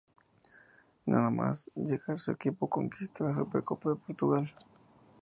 Nada 1.05 1.29
más 1.29 1.69
llegar 1.75 2.17
su 2.17 2.31
equipo 2.31 2.67
conquista 2.67 3.23
la 3.25 3.35
Supercopa 3.35 3.91
de 3.91 3.97
Portugal. 3.97 4.51